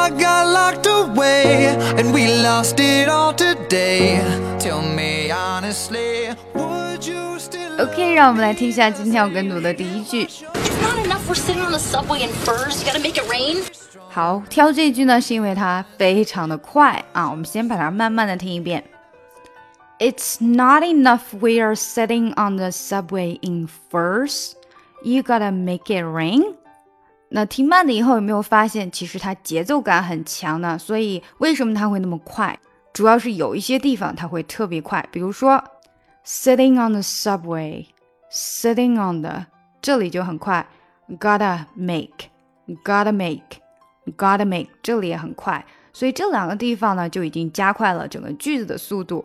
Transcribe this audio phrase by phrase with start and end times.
[0.00, 4.22] I got locked away And we lost it all today
[4.58, 10.24] Tell me honestly, would you still OK，让我们来听一下今天要跟读的第一句。
[10.24, 10.42] It's
[10.80, 13.62] not enough we're sitting on the subway in furs, you gotta make it rain.
[14.08, 17.30] 好，挑这一句呢，是因为它非常的快啊。
[17.30, 18.82] 我们先把它慢慢的听一遍。
[19.98, 24.52] It's not enough we are sitting on the subway in furs.
[25.02, 26.54] You gotta make it rain.
[27.32, 30.76] 那听慢了以后，有没有发现其实它节奏感很强呢？
[30.76, 32.58] 所以为什么它会那么快？
[32.92, 35.62] 主要是有一些地方它会特别快，比如说
[36.26, 37.86] sitting on the subway,
[38.32, 39.46] sitting on the
[39.80, 40.66] 这里就很快
[41.20, 42.28] ，gotta make,
[42.84, 43.60] gotta make,
[44.16, 49.24] gotta make 这里也很快，所以这两个地方呢就已经加快了整个句子的速度。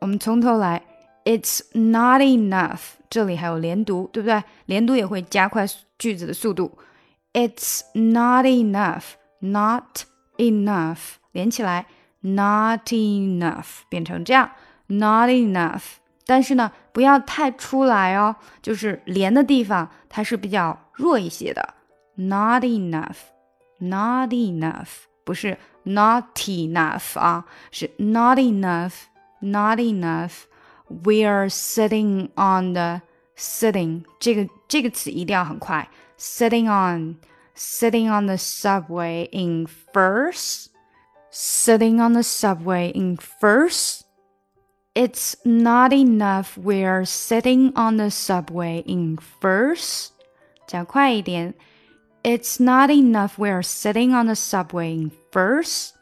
[0.00, 0.82] 我们从头来
[1.26, 2.80] ，It's not enough，
[3.10, 4.42] 这里还有连读，对不对？
[4.64, 5.66] 连读也会加快
[5.98, 6.72] 句子的速度。
[7.32, 10.02] It's not enough, not
[10.36, 11.86] enough，连起来
[12.20, 13.80] ，not enough.
[13.88, 14.50] 变成这样
[14.86, 15.82] ，not enough。
[16.26, 21.74] 但是呢，不要太出来哦，就是连的地方它是比较弱一些的
[22.14, 24.88] ，not enough，not enough，
[25.24, 30.42] 不是 not enough 啊，是 not enough，not enough。
[30.88, 33.00] We are sitting on the
[33.42, 37.16] sitting 这个这个词一定要很快，sitting on
[37.56, 40.68] sitting on the subway in first
[41.32, 44.02] sitting on the subway in first
[44.94, 50.10] it's not enough we're sitting on the subway in first
[50.66, 51.54] 讲快一点
[52.22, 55.94] ，It's not enough we're sitting on the subway in first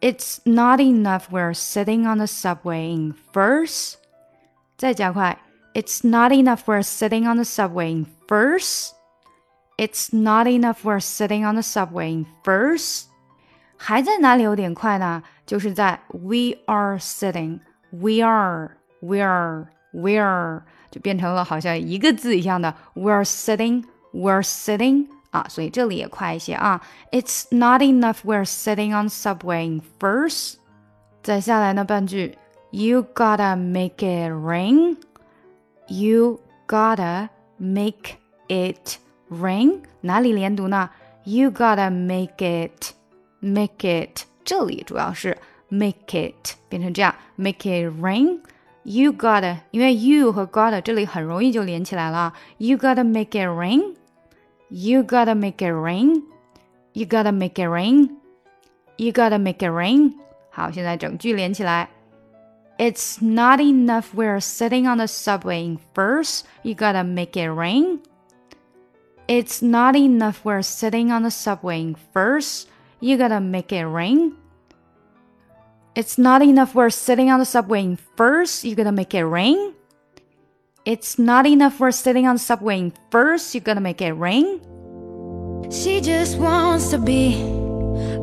[0.00, 3.94] It's not enough we're sitting on the subway in first
[4.76, 5.38] 再加快
[5.76, 8.94] it's not enough we're sitting on the subway in first.
[9.76, 13.08] It's not enough we're sitting on the subway in first.
[13.76, 15.22] 还在哪里有点快呢？
[15.44, 17.60] 就是在 we are sitting,
[17.90, 26.80] we are, we are, we are，就变成了好像一个字一样的 we are sitting, we are sitting 啊，所以这里也快一些啊。
[27.12, 30.54] It's not enough we're sitting on subway in first。
[31.22, 32.38] 再下来呢，半句
[32.72, 34.96] gotta make it rain,
[35.88, 38.16] you gotta make
[38.48, 38.98] it
[39.30, 40.90] ring，哪里连读呢
[41.24, 42.92] ？You gotta make it
[43.40, 45.38] make it，这里主要是
[45.68, 48.40] make it 变成这样，make it ring。
[48.82, 52.32] You gotta，因为 you gotta 这里很容易就连起来了。
[52.58, 53.94] You gotta make it ring。
[54.68, 56.22] You gotta make it ring。
[56.92, 58.10] You gotta make it ring。
[58.96, 60.14] You gotta make it ring。
[60.50, 61.88] 好，现在整句连起来。
[62.78, 68.00] it's not enough we're sitting on the subway in first, you gotta make it rain.
[69.28, 72.68] It's not enough we're sitting on the subway in first,
[73.00, 74.36] you gotta make it rain.
[75.94, 79.72] It's not enough we're sitting on the subway in first, you gotta make it rain.
[80.84, 84.60] It's not enough we're sitting on the subway in first, you gotta make it rain.
[85.70, 87.40] She just wants to be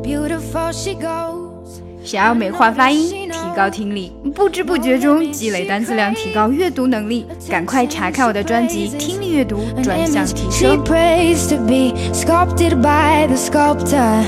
[0.00, 1.82] beautiful, she goes.
[2.04, 3.43] 想要美化发音。
[3.54, 10.84] 高听力，不知不觉中积累单词量，提高阅读能力，赶快查看我的专辑《听力阅读专项提 She 升》。
[10.84, 14.24] prays to be sculpted by the sculptor.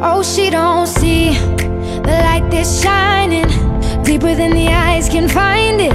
[0.00, 1.36] Oh, she don't see
[2.02, 3.46] the light that's shining
[4.04, 5.94] deeper than the eyes can find it.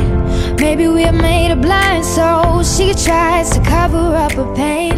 [0.60, 4.94] Maybe we're made of blind, so she tries to cover up her pain